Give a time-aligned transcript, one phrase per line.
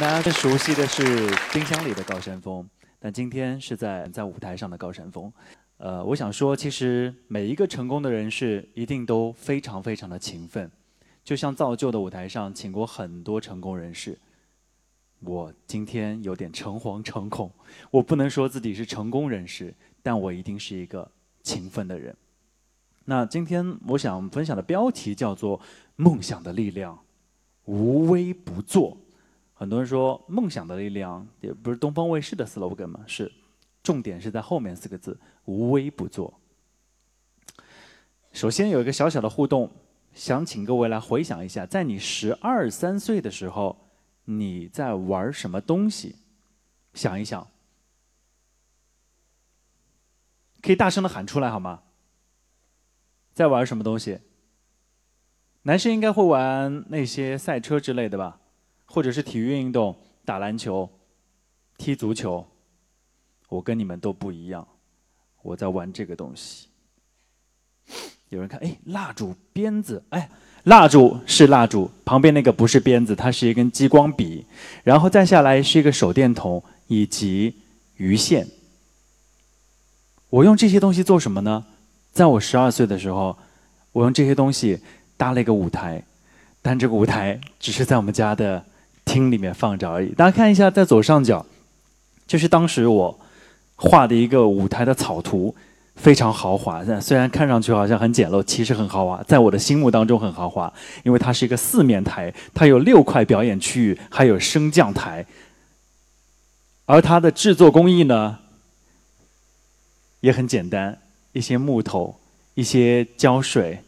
[0.00, 1.02] 大家最熟悉的是
[1.52, 2.64] 冰箱里的高山峰，
[3.00, 5.32] 但今天是在在舞台上的高山峰。
[5.78, 10.70] 呃，我想说，其实每一个成功的人士一定都非常非常的勤奋，
[11.24, 14.16] 就像造就的舞台上请过很多成功人士。
[15.18, 17.50] 我今天有点诚惶诚恐，
[17.90, 21.10] 我不能说自己是成功人士，但我一定是一个
[21.42, 22.16] 勤奋的人。
[23.04, 25.60] 那今天我想分享的标题叫做
[25.96, 26.96] “梦想的力量，
[27.64, 28.96] 无微不作”。
[29.58, 33.00] 很多人说梦想的力量也不是东方卫视的 slogan 吗？
[33.08, 33.32] 是，
[33.82, 36.32] 重点是在后面四个字“无微不作”。
[38.30, 39.68] 首先有一个小小的互动，
[40.14, 43.90] 想请各位来回想一下，在你十二三岁的时候，
[44.26, 46.14] 你在玩什么东西？
[46.94, 47.48] 想一想，
[50.62, 51.82] 可以大声的喊出来好吗？
[53.34, 54.20] 在玩什么东西？
[55.62, 58.40] 男生应该会玩那些赛车之类的吧？
[58.90, 60.88] 或者是体育运动，打篮球、
[61.76, 62.44] 踢足球，
[63.48, 64.66] 我跟你们都不一样，
[65.42, 66.66] 我在玩这个东西。
[68.30, 70.28] 有人看，哎，蜡烛、鞭子，哎，
[70.64, 74.46] 蜡烛是蜡烛，旁边那个不是鞭子，它是一根激光笔，
[74.82, 77.54] 然后再下来是一个手电筒以及
[77.96, 78.48] 鱼线。
[80.30, 81.66] 我用这些东西做什么呢？
[82.10, 83.38] 在我十二岁的时候，
[83.92, 84.80] 我用这些东西
[85.18, 86.02] 搭了一个舞台，
[86.62, 88.64] 但这个舞台只是在我们家的。
[89.08, 90.10] 厅里面放着而已。
[90.10, 91.44] 大家看一下，在左上角，
[92.26, 93.18] 就是当时我
[93.74, 95.54] 画的一个舞台的草图，
[95.96, 96.84] 非常豪华。
[97.00, 100.70] 虽然看上去好像很简陋，其实很豪华，在我的心目当中很豪华，
[101.04, 105.24] 因为它是一个四面台，它有六块表演区域，还有升降台。
[106.84, 108.38] 而它的制作工艺呢，
[110.20, 110.98] 也很简单，
[111.32, 112.20] 一些木头，
[112.54, 113.80] 一些胶水。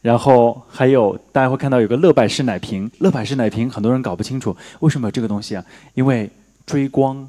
[0.00, 2.90] 然后还有，大家会看到有个乐百氏奶瓶。
[2.98, 5.64] 乐百氏奶瓶，很多人搞不清楚为什么有这个东西啊？
[5.94, 6.30] 因为
[6.64, 7.28] 追光，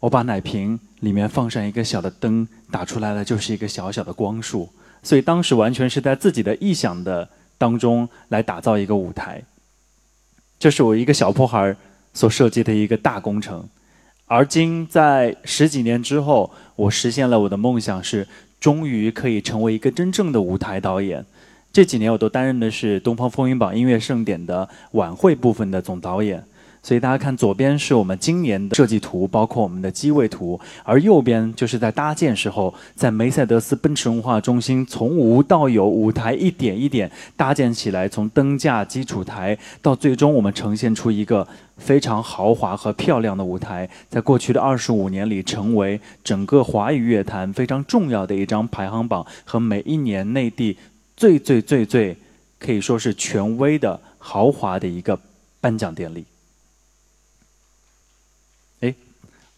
[0.00, 4.68] 我把奶瓶里面放上一个小的灯，打出来的就是一个小小的光束。
[5.00, 9.40] 所以当时完全是在自己的臆想的当中来打造一个舞台。
[10.58, 11.76] 这是我一个小破孩
[12.12, 13.64] 所设计的一个大工程。
[14.26, 18.26] 而今在十几年之后，我实现了我的梦想，是
[18.58, 21.24] 终于可以成为一个真正的舞台导演。
[21.72, 26.42] 这几年我都担任的是东方风云榜音乐盛典的晚会部分的总导演，
[26.82, 41.46] 所以大家看左边是我们今年的设计图，包括我们的机位图，而右边就是在搭建时候，在梅赛德斯奔驰文化中心从无到有舞台一点一点搭建起来，从灯架、基础台到最终我们呈现出一个
[41.76, 50.76] 非常豪华和漂亮的舞台，在过去的二十五年里，成为整个华语乐坛非常重要的一张排行榜和每一年内地。
[51.18, 52.16] 最最最最
[52.60, 55.18] 可以说是权威的豪华的一个
[55.60, 56.24] 颁奖典礼。
[58.78, 58.94] 哎，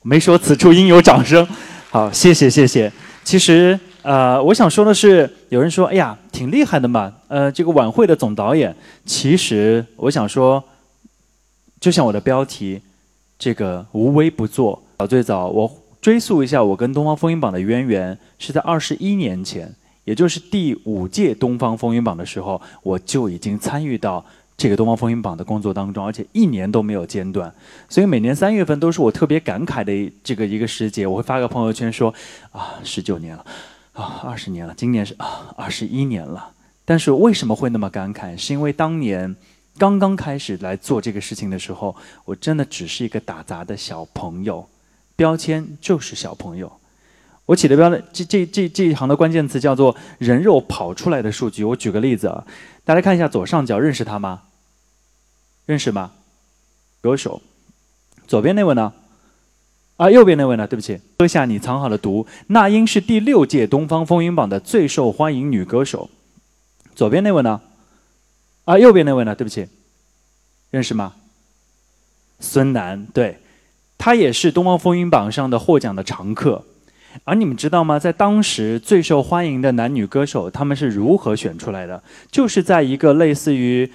[0.01, 1.47] 没说此处应有掌声，
[1.91, 2.91] 好，谢谢谢谢。
[3.23, 8.75] 其实呃，我想说的是，有人说，哎呀，挺厉害的嘛，呃，这个晚会的总导演。
[9.05, 10.65] 其实我想说，
[11.79, 12.81] 就像我的标题，
[13.39, 14.83] 这个无微不作。
[14.97, 15.71] 早最早，我
[16.01, 19.75] 追溯一下我跟东方风云榜的渊源，是在二十一年前。
[20.11, 24.25] 也就是第五届东方风云榜的时候，我就已经参与到
[24.57, 27.55] 这个东方风云榜的工作当中，而且一年都没有间断。
[27.89, 32.13] 所以每年三月份都是我特别感慨的这个一个时节，我会发个朋友圈说
[32.51, 33.47] ：“啊，十九年了，
[33.93, 36.51] 啊，二十年了，今年是啊，二十一年了。”
[36.85, 38.37] 但是为什么会那么感慨？
[38.37, 39.37] 是因为当年
[39.79, 41.95] 刚刚开始来做这个事情的时候，
[42.25, 44.67] 我真的只是一个打杂的小朋友，
[45.15, 46.80] 标签就是小朋友。
[47.47, 51.65] 我起的标的这这这这一行的关键词叫做人肉跑出来的数据。
[51.65, 52.47] 我举个例子啊，
[52.85, 54.43] 大家看一下左上角，认识他吗？
[55.67, 56.13] 认识吗？
[57.01, 57.43] 歌手。
[58.29, 58.93] 左边那位呢？
[59.97, 60.67] 啊，右边那位呢？
[60.67, 62.27] 对不起，喝下你藏好的毒。
[62.47, 66.09] 那英是第六届东方风云榜的最受欢迎女歌手。
[66.95, 67.61] 左边那位呢？
[68.65, 69.35] 啊，右边那位呢？
[69.35, 69.67] 对不起，
[70.71, 71.15] 认识吗？
[72.39, 73.41] 孙楠，对，
[73.99, 76.65] 她也是东方风云榜上的获奖的常客。
[77.25, 77.99] 而你们知道吗？
[77.99, 82.03] 在当时最受欢迎的男女歌手，他们是如何选出来的？
[82.31, 83.91] 就是在一个类似于，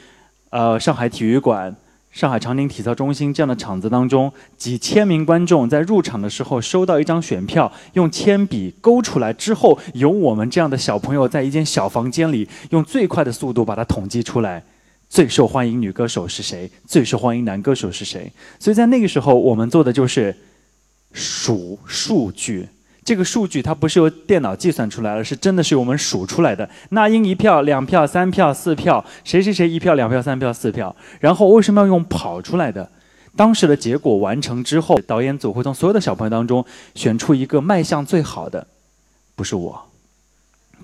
[0.49, 1.75] 呃，上海体育馆、
[2.11, 14.63] 上海长宁体操中心这样的场子当中，几千名观众在入场的时候收到一张选票，用铅笔勾出来之后，由我们这样的小朋友在一间小房间里用最快的速度把它统计出来，
[15.09, 16.69] 最受欢迎女歌手是谁？
[16.85, 18.31] 最受欢迎男歌手是谁？
[18.59, 20.35] 所以在那个时候，我们做的就是
[21.11, 22.67] 数数据。
[23.05, 26.67] 这个数据它不是由电脑计算出来的，是真的是由我们数出来的。
[26.89, 30.93] 那英一票、两票、三票、四票，谁谁谁一票、两票、三票、四票。
[31.19, 32.89] 然后为什么要用跑出来的？
[33.37, 36.65] 当时的结果完成之后，导演组会从所有的小朋友当中
[36.95, 38.65] 选出一个卖相最好的，
[39.35, 39.89] 不是我，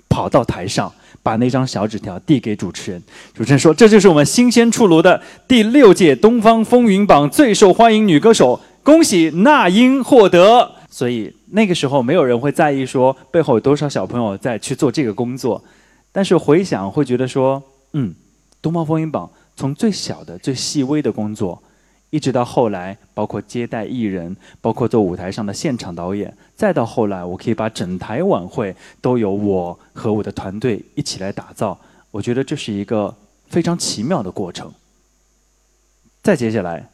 [0.08, 0.92] 跑到台上
[1.24, 3.02] 把那张小纸条递给主持人。
[3.34, 15.64] 主持人说：“这就是我们新鲜出炉的第六届东方风云榜最受欢迎女歌手，恭喜那英获得。”所以那个时候没有人会在意说背后有多少小朋友在去做这个工作，
[16.12, 17.62] 但是回想会觉得说，
[17.94, 18.14] 嗯，
[18.60, 21.62] 东方风云榜从最小的最细微的工作。
[22.10, 31.80] 一直到后来，包括接待艺人，包括做舞台上的现场导演，再到后来，我可以把整台晚会都由我和我的团队一起来打造。
[32.10, 33.16] 我觉得这是一个
[33.48, 34.70] 非常奇妙的过程。
[36.22, 36.90] 再接下来，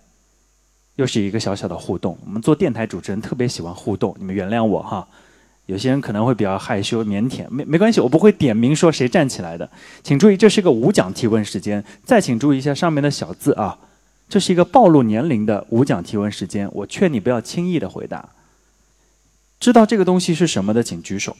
[0.98, 2.18] 又是一个小小的互动。
[2.26, 5.06] 我们做电台主持人特别喜欢互动，你们原谅我哈。
[5.66, 9.70] 有些人可能会比较害羞腼腆，没没关系，我不会点名说谁站起来的。
[10.02, 11.84] 请注意，这是个无奖提问时间。
[12.04, 13.78] 再请注意一下上面的小字啊。
[14.28, 18.30] 这是一个暴露年龄的无奖提问时间，我劝你不要轻易的回答。
[19.60, 21.36] 知道这个东西是什么的，请举手。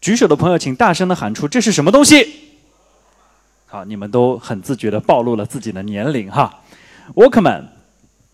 [0.00, 2.34] 举手的朋友，请大声的喊出这是什么东西。
[3.66, 6.62] 好，你们都很自觉的暴露了自己的年龄哈。
[7.14, 7.64] Walkman，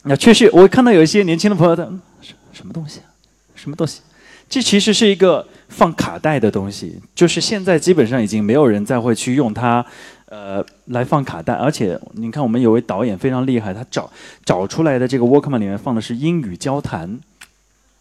[0.03, 1.85] 那确实，我看到有一些年轻的朋友的
[2.21, 3.07] 什什么东西啊？
[3.55, 4.01] 什么东西？
[4.49, 9.85] 这其实是一个放卡带的东西，就是现在基本上已经没有人再会去用它。
[10.27, 14.11] 呃，来放卡带，而且你看，我们有位导演非常厉害，他找
[14.45, 17.21] 找出来的这个 Walkman 里面放的是英语交谈，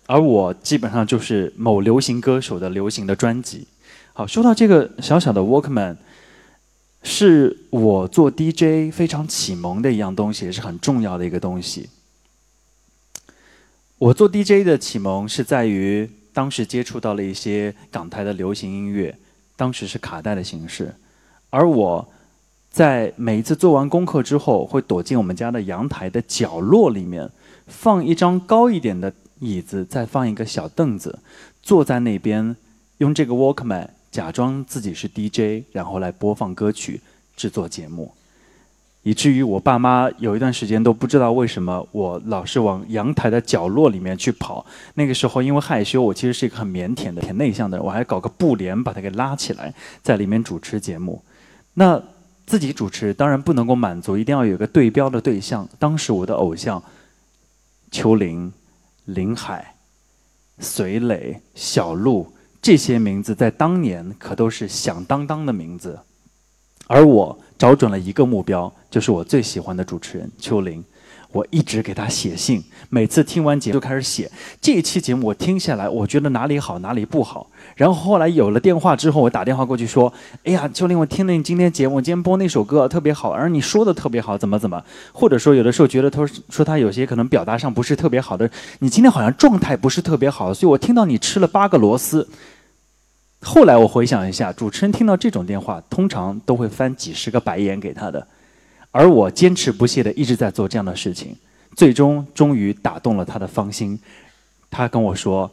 [0.07, 3.67] 而我基本上就是某流行歌手的流行的专辑。
[4.13, 5.97] 好，说到这个小小的 Walkman，
[7.03, 11.89] 是我做 DJ 非常启蒙的一样东西，也是很重要的一个东西。
[13.99, 19.15] 我做 DJ 的启蒙是在于当时接触到了一些港台的流行音乐，
[19.55, 20.95] 当时是卡带的形式，
[21.49, 22.09] 而我。
[22.73, 27.29] 在每一次做完功课之后，会躲进我们家的阳台的角落里面，
[27.67, 31.19] 放一张高一点的椅子，再放一个小凳子，
[31.61, 32.55] 坐在那边，
[32.97, 37.01] 用这个 Walkman 假装自己是 DJ，然后来播放歌曲，
[37.35, 38.13] 制作节目，
[39.01, 44.65] 以至于我爸妈有一段时间都不知道为什么我老是往阳台的角落里面去跑。
[44.93, 51.21] 那个时候因为害羞，我其实是一个很腼腆的、很内向的人，我还搞个布帘把它给拉起来，在里面主持节目。
[51.73, 52.01] 那。
[52.45, 55.65] 自己主持当然不能够满足，一定要有个对标的对象。
[55.79, 56.83] 当时我的偶像
[57.89, 58.51] 邱林、
[59.05, 59.75] 林海、
[60.59, 62.33] 隋磊、小鹿
[62.63, 65.99] 这些名字，在当年可都是响当当的名字。
[66.87, 70.81] 而我找准了一个目标，就是我最喜欢的主持人秋林。
[71.33, 74.31] 我一直给他写信，每次听完节目就开始写。
[74.61, 77.49] 这一期节目我听下来，我觉得哪里好，哪里不好。
[77.75, 80.13] 然后后来有了电话之后，我打电话过去说
[80.45, 84.81] ：“哎呀，秋林，我听了你今天节目，今天播那首歌特别好，而你说的特别好，怎么怎么？
[85.11, 88.47] 或者说有的时候觉得他说他有些可能表达上不是特别好的，
[88.79, 92.29] 你今天好像状态不是特别好，所以我听到你吃了八个螺丝。
[93.43, 98.25] 后来我回想一下，主持人听到这种电话，通常都会翻几十个白眼给他的。”
[98.91, 101.35] 而我坚持不懈的一直在做这样的事情，
[101.75, 103.99] 最终终于打动了他的芳心。
[104.69, 105.51] 他跟我说：“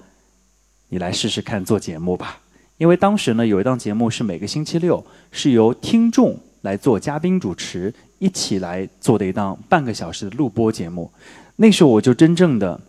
[0.88, 2.38] 你来试试看做节目吧。”
[2.76, 11.10] 因为当时呢，有一档节目是每个星期六是由听众来做嘉宾主持，一起来做的一档半个小时的录播节目。
[11.56, 12.80] 那时候我就真正的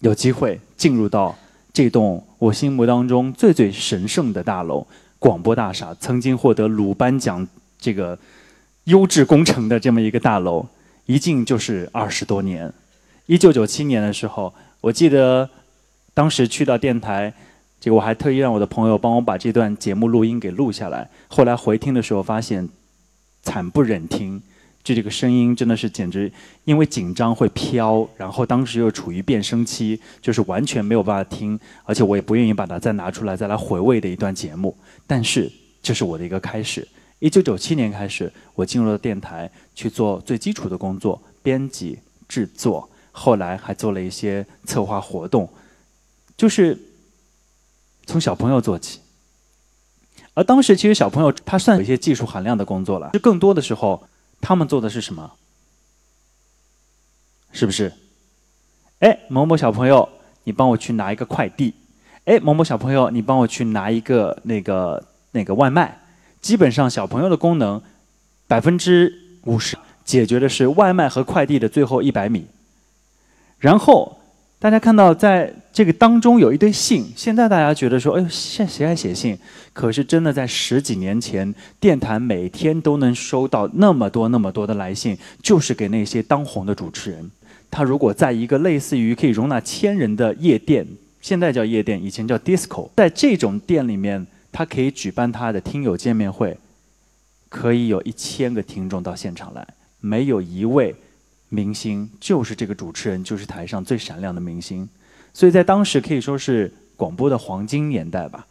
[0.00, 1.36] 有机会进入到
[1.72, 4.86] 这栋我心目当中最最神圣的大楼——
[5.18, 7.46] 广播大厦，曾经获得鲁班奖
[7.78, 8.18] 这个。
[8.84, 10.66] 优质工程的这么一个大楼，
[11.04, 12.72] 一进就是二十多年。
[13.26, 15.48] 一九九七年的时候，我记得
[16.14, 17.32] 当时去到电台，
[17.78, 21.08] 这个我还特意让我的朋友帮我把这段节目录音给录下来。
[21.28, 22.68] 后来回听的时候，发现
[23.42, 24.42] 惨不忍听，
[24.82, 26.32] 就这个声音真的是简直
[26.64, 34.76] 因为紧张会飘，然后当时又处于变声期，就是完全没有办法听，而且我也不愿意把它再拿出来再来回味的一段节目。
[35.06, 35.50] 但是
[35.82, 36.86] 这是我的一个开始。
[37.18, 45.46] 一九九七年开始，我进入了电台去做最基础的工作，编辑、制作，后来还做了一些策划活动，
[46.38, 46.78] 就是
[48.06, 49.00] 从小朋友做起。
[50.32, 54.02] 而当时其实小朋友他算有一些技术含量的工作了，就更多的时候
[54.40, 55.32] 他们做的是什么？
[57.52, 57.92] 是不是？
[59.00, 60.08] 哎，某某小朋友，
[60.44, 61.74] 你帮我去拿一个快递。
[62.24, 66.00] 哎，某某小朋友，你帮我去拿一个那个那个外卖。
[66.40, 67.82] 基本上小朋友的功能，
[68.46, 72.46] 百分之五十解决的是外卖和快递的最后一百米。
[73.58, 74.19] 然后
[74.60, 79.34] 大家看到在这个当中有一堆信，现在大家觉得说，哎呦，现谁还写信？
[79.72, 87.30] 可是真的在十几年前，电台每天都能收到那么多那么多的来信，就是给那些当红的主持人。
[87.70, 90.86] 他如果在一个类似于可以容纳千人的夜店，
[91.22, 96.54] 现在叫夜店，以前叫 disco，在这种店里面，他可以举办他的听友见面会，
[97.48, 99.66] 可以有一千个听众到现场来，
[100.02, 100.94] 没有一位。
[101.50, 104.88] 明星就是这个主持人，就是台上最闪亮的明星，
[105.34, 108.46] 所以在当时可以说是广播的黄金年代吧。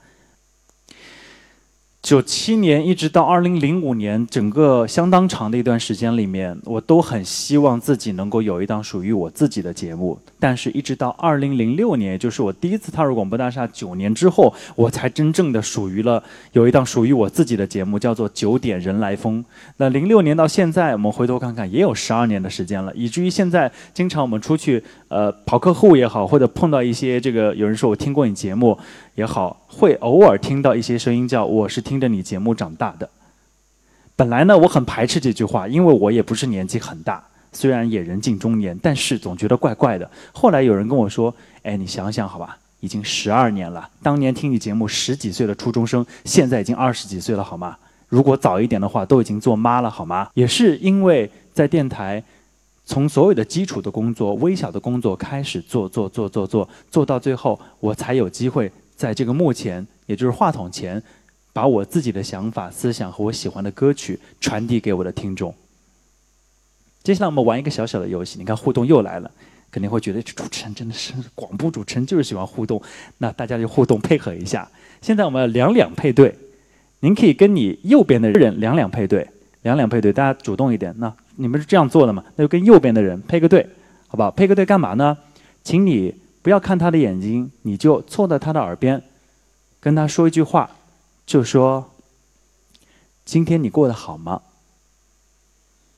[2.02, 10.18] 九七年一直到二零零五年，整个相当长的一段时间里面，我都很希望自己能够有一档属于我自己的节目。
[10.40, 19.44] 但是，一直到二零零六年，也就是我第一次踏入广播大厦九年之后，我才真正的属于了有一档属于我自己的节目，叫做《九点人来疯》。
[19.76, 22.94] 那零六年到现在，我们回头看看，也有十二年的时间了。
[22.96, 28.80] 以至于现在，经常我们出去，呃，跑客户也好，或者碰到一些这个有人说我听过你节目。
[29.16, 33.08] 也好，会偶尔听到一些声音，叫我是听着你节目长大的。
[34.16, 37.24] 本来呢，我很排斥这句话，因为我也不是年纪很大，
[37.54, 40.10] 虽然也人近中年，但是总觉得怪怪的。
[40.34, 41.34] 后来有人跟我说
[41.64, 43.88] ：“哎，你想想好吧，已经十二年了。
[44.02, 47.78] 当年听你节目十几岁的初中生，现在已经二十几岁了，好吗？
[48.08, 52.22] 如果早一点的话，都已经做妈了，好吗？”也是因为在电台，
[52.86, 58.70] 从所有的基础的工作、微小的工作开始做，做，做，做，做，做到最后，我才有机会。
[59.00, 61.02] 在这个幕前，也就是话筒前，
[61.54, 65.56] 把我自己的想法、思想和我喜欢的歌曲传递给我的听众。
[67.02, 69.32] 接下来我们玩一个小小的游戏，你看互动又来了，
[69.72, 72.82] 肯定会觉得这主持人真的是广播主持人就是喜欢互动，
[73.20, 74.70] 那大家就互动配合一下。
[75.02, 76.36] 现在我们要两两配对，
[77.00, 79.26] 您可以跟你右边的人两两配对，
[79.62, 80.94] 两两配对，大家主动一点。
[80.98, 82.22] 那你们是这样做的吗？
[82.36, 83.66] 那就跟右边的人配个对，
[84.08, 84.30] 好不好？
[84.30, 85.18] 配个对干嘛呢？
[85.64, 86.14] 请你。
[86.42, 89.02] 不要看他的眼睛，你就凑到他的耳边，
[89.80, 90.72] 跟他说一句话，
[91.26, 91.92] 就说
[93.26, 94.42] ：“今天你过得好吗？”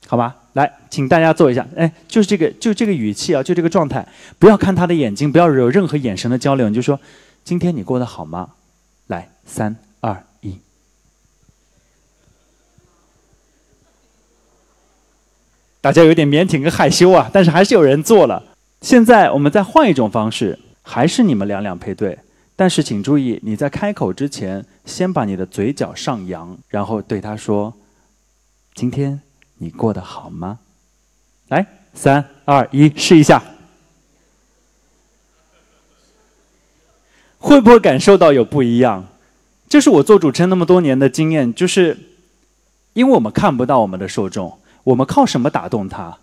[0.08, 4.06] 好吧，来，请大家做一下，哎，就是这个，就这个语气啊，就这个状态，
[4.38, 6.98] 不要看他的眼睛，不要有任何眼神的交流，你就说
[7.44, 8.50] ：“今天你过得好吗？”
[9.06, 10.58] 来，三二一，
[15.80, 18.51] 大家有点腼腆跟害羞啊，但是还是有人做了。
[18.82, 22.18] 现在我们再换一种方式，还是你们两两配对，
[22.56, 27.72] 但是请注意，你在开口之前，先把你的嘴角上扬，然后对他说
[28.74, 29.20] ：“今天
[29.58, 30.58] 你过得好吗？”
[31.46, 33.40] 来，三二一，试一下，
[37.38, 39.06] 会不会感受到有不一样？
[39.68, 41.96] 这是我做主持人那么多年的经验，就是
[42.94, 46.18] 因为我们看不到我们的受众，我们靠什么打动他？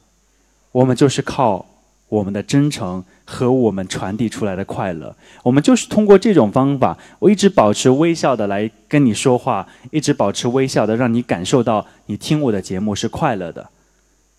[0.73, 1.65] 我们就是靠。
[2.09, 13.69] 我们的真诚和我们传递出来的快乐，我们就是通过这种方法，我一直保持微笑的来跟你说话，一直保持微笑的，让你感受到你听我的节目是快乐的。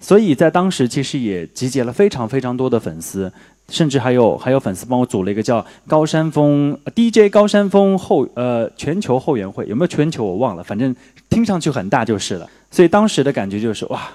[0.00, 3.32] 所以在当时，其实也集结了非常非常多的粉丝，
[3.68, 10.96] 甚至还有还有粉丝帮我组了一个叫高山峰 DJ 高山峰后呃全球后援会，有没有全球我忘了，反正
[11.28, 12.48] 听上去很大就是了。
[12.70, 14.10] 所以当时的感觉就是哇。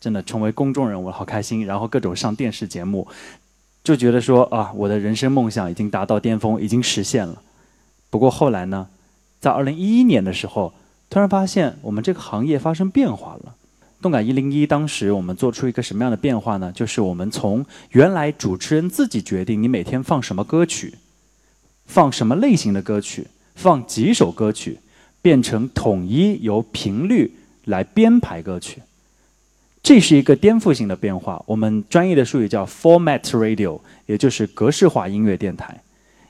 [0.00, 1.66] 真的成为公众人物，好开心！
[1.66, 3.06] 然后各种上电视节目，
[3.84, 7.42] 就觉得说啊，我的人生梦想已经达到巅峰，已经实现了。
[8.08, 8.88] 不过后来呢，
[9.38, 10.72] 在二零一一年的时候，
[11.10, 13.54] 突然发现我们这个行业发生变化了。
[14.00, 16.72] 动感一零一当时我们做出一个什么样的变化呢？
[16.72, 20.94] 就是我们从原来主持人自己决定你每天放什么歌曲，
[21.84, 24.78] 放什么类型的歌曲，放几首歌曲，
[25.20, 27.34] 变成统一由频率
[27.66, 28.80] 来编排歌曲。
[29.90, 35.76] 这是一个颠覆性的变化，我们专业的术语叫 format radio，也就是格式化音乐电台。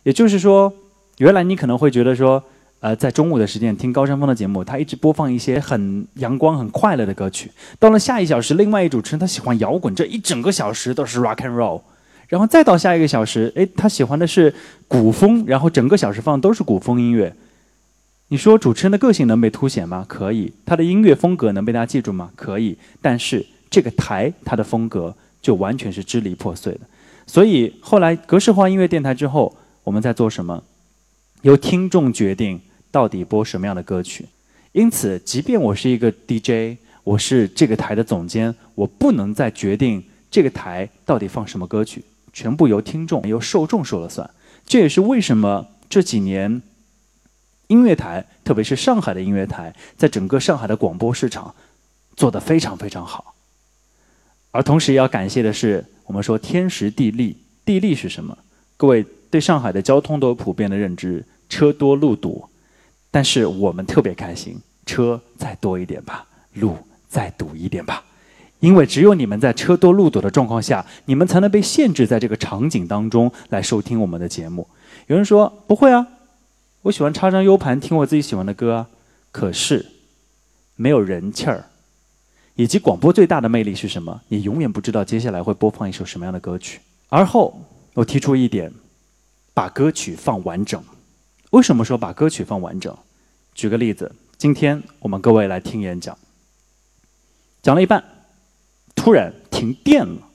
[0.03, 0.73] 也就是说，
[1.19, 2.43] 原来你可能会觉得说，
[2.81, 7.51] 呃，在中午的时间听高山峰的节目，他一直播放一些很阳光、很快乐的歌曲。
[7.79, 11.83] 到了下一小时，另外一主持人他喜欢摇滚，这一整个小时都是 rock and roll。
[12.29, 14.55] 然后再到下一个小时，哎，他喜欢的是
[14.89, 17.31] 古风，然后整个小时放都是古风音乐。
[18.33, 20.07] 你说主持人的个性能被凸显吗？
[20.09, 20.53] 可以。
[20.65, 22.31] 他的音乐风格能被大家记住吗？
[22.37, 22.79] 可以。
[23.03, 26.81] 但是这个台它的风格就完全是支离破碎的。
[27.27, 30.63] 所以后来格式化音乐电台之后，我们在做什么？
[31.43, 32.61] 由听众决定
[32.93, 34.27] 到底播什么样的歌曲。
[34.71, 44.31] 因此，即便我是一个 DJ，我是这个台的总监，我不能再决定这个台到底放什么歌曲，全部由听众、由受众说了算。
[44.65, 46.63] 这也是为什么这几年。
[47.71, 51.55] 音乐台，特别是上海的音乐台，在整个上海的广播市场
[52.17, 53.37] 做得非常非常好。
[54.51, 58.37] 而同时也要感谢的是，我们说天时地利地利是什么？
[58.77, 62.45] 各位对上海的交通都有普遍的认知，车多路堵。
[63.13, 66.77] 但是我们特别开心，车再多一点吧，路
[67.09, 68.03] 再堵一点吧，
[68.59, 74.67] 因为只有你们在车多路堵的状况下，你们才能被限制在这个场景当中来收听我们的节目。
[75.07, 76.07] 有人说不会啊，
[76.83, 78.87] 我喜欢插张 U 盘听我自己喜欢的歌，
[79.33, 79.87] 可是
[80.77, 81.67] 没有人气儿。
[82.55, 84.23] 以及广播最大的魅力是什么？
[84.29, 86.81] 你永远不知道接下来会播放一首什么样的歌曲。
[87.09, 88.73] 而后我提出一点，
[89.53, 90.83] 把歌曲放完整。
[91.51, 92.97] 为什么说把歌曲放完整？
[93.55, 96.17] 举个例子，今天我们各位来听演讲，
[97.63, 98.03] 讲了一半，
[98.95, 100.29] 突然停电了，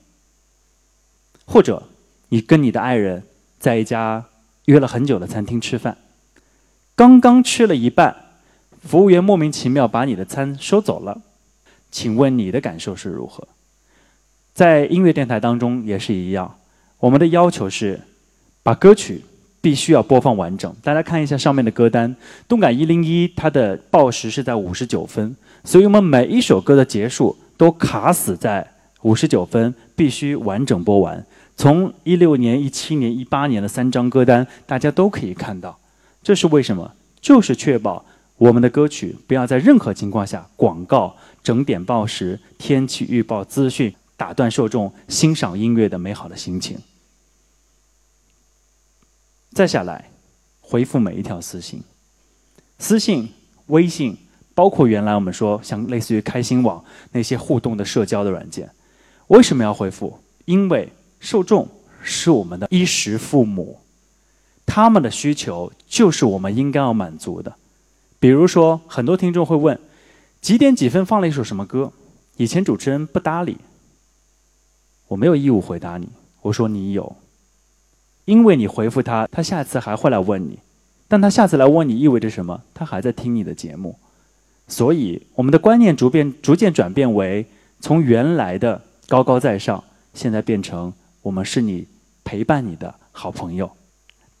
[1.44, 1.88] 或者
[2.28, 3.24] 你跟你的爱人
[3.58, 4.26] 在一家
[4.66, 5.96] 约了很久的餐厅吃饭，
[6.96, 8.16] 刚刚吃了一半，
[8.82, 11.20] 服务员莫名其妙把你的餐收走了。
[11.90, 13.46] 请问你的感受是如何？
[14.54, 16.56] 在音乐电台当中也是一样，
[16.98, 18.00] 我们的要求是
[18.62, 19.22] 把歌曲
[19.60, 20.74] 必须要播放完整。
[20.82, 22.10] 大家看一下上面的歌单，
[22.48, 28.66] 《动感一零一》它的报时是在五十九分，所以我们每一首歌的结束都卡死在
[29.02, 31.22] 五十九分，必须完整播完。
[31.58, 35.78] 从一六年、一七年、一八年的三张歌单，大家都可以看到，
[36.26, 36.92] 这是为什么？
[37.20, 38.04] 就是确保
[38.36, 41.14] 我们的歌曲不要在任何情况下广告。
[41.40, 46.78] 整点报时、天气预报资讯，打断受众欣赏音乐的美好的心情。
[49.52, 50.10] 再下来，
[50.60, 51.80] 回复每一条私信，
[52.80, 53.32] 私信、
[53.66, 54.18] 微信，
[54.52, 58.68] 包括原来我们说像类似于开心网那些互动的社交的软件，
[59.28, 60.18] 为什么要回复？
[60.46, 61.68] 因为受众
[62.02, 63.78] 是我们的衣食父母，
[64.66, 67.54] 他们的需求就是我们应该要满足的。
[68.18, 69.78] 比如说，很多听众会问。
[70.42, 71.92] 几点几分放了一首什么歌？
[72.36, 73.56] 以前主持人不搭理，
[75.08, 76.08] 我没有义务回答你。
[76.42, 77.16] 我说你有，
[78.26, 80.60] 因为你回复他，他下次还会来问你。
[81.08, 82.62] 但他下次来问你意味着什么？
[82.74, 83.98] 他还在听你的节目。
[84.68, 87.46] 所以我们的观念逐变逐渐转变为
[87.80, 89.82] 从原来的高高在上，
[90.14, 91.88] 现在变成我们是你
[92.22, 93.70] 陪伴你的好朋友。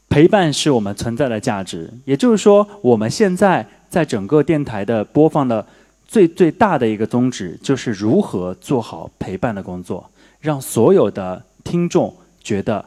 [0.08, 1.92] 陪伴是我们存在的价值。
[2.04, 5.66] 也就是说，我们现在在整个电台的播放的。
[6.08, 12.82] 最最大的一个宗旨就是如何做好陪伴的工作，让所有的听众觉得，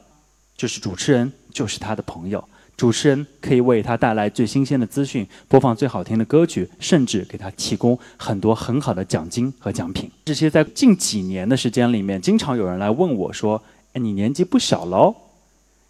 [0.55, 2.41] 就是主持人就是他的朋友，
[2.77, 10.09] 主持人可以为他带来最新鲜的资讯，播放最好听的歌曲，甚至给他提供很多很好的奖金和奖品。
[10.23, 15.13] 这些在近几年的时间里面，经常有人来问我说：“哎，你年纪不小喽，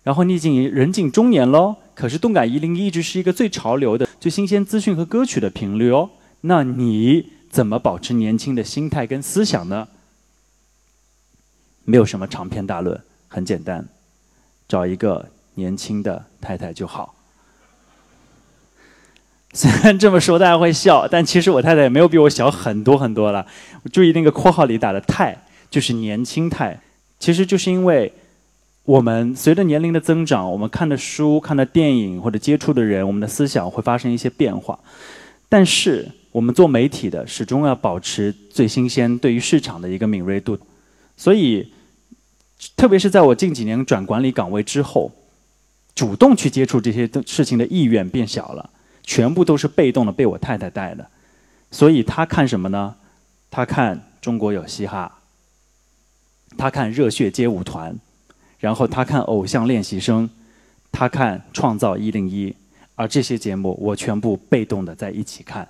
[0.04, 6.10] 然后你已经人近中年喽，可是动感一零一直是一个最潮流的、最新鲜资讯和歌曲的频率哦。”
[6.42, 9.90] 那你怎么保持年轻的心态跟思想呢？
[11.84, 13.88] 没有什么长篇大论，很简单，
[14.68, 17.16] 找一个年轻的太太就好。
[19.54, 23.48] 虽然这么说大家会笑，但其实我太太也没有比我小很多很多了。
[23.92, 26.80] 注意那个括号里打的“太”，就是年轻态。
[27.18, 28.14] 其实就是因为
[28.90, 34.80] 我们随着年龄的增长，我们看的书、看的电影或者接触的人，我们的思想会发生一些变化，
[35.48, 36.12] 但是。
[36.32, 40.56] 我们做媒体的始终要保持最新鲜，对于市场的一个敏锐度。
[41.18, 41.74] 所以，
[42.78, 45.12] 特别是在我近几年转管理岗位之后，
[45.96, 48.70] 主动去接触这些事情的意愿变小了，
[49.02, 51.10] 全部都是被动的被我太太带的。
[51.72, 52.96] 所以她看什么呢？
[53.50, 55.12] 她看《中国有嘻哈》，
[56.60, 57.94] 她看《热血街舞团》，
[58.60, 60.28] 然后他看《偶像练习生》，
[60.92, 62.52] 他看《创造一零一》，
[62.96, 65.68] 而这些节目我全部被动的在一起看。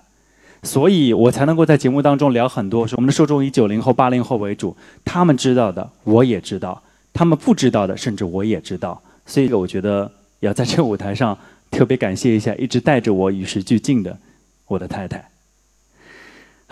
[0.62, 6.82] 所以我才能够在节目当中聊很多，我们的受众以九零后、八零后为主，他们知道的我也知道，
[7.14, 9.00] 他们不知道的甚至我也知道。
[9.24, 11.38] 所以我觉得要在这个舞台上
[11.70, 14.18] 特别感谢一下一直带着我与时俱进的
[14.66, 15.30] 我的太太。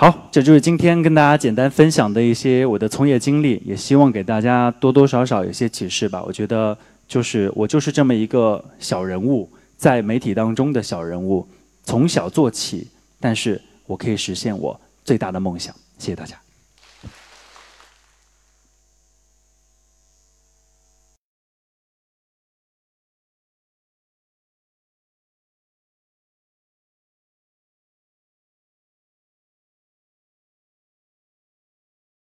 [0.00, 6.22] 好，这就是今天跟大家简单分享的一些我的从业经历，也希望给大家多多少少有些启示吧。
[6.24, 11.44] 我觉得就是我就是这么一个小人物，在媒体当中的小人物，
[11.82, 12.86] 从小做起，
[13.20, 13.60] 但是。
[13.88, 15.74] 我可以实现我最大的梦想。
[15.96, 16.47] 谢谢大家。